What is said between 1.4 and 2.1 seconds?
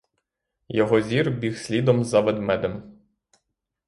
слідом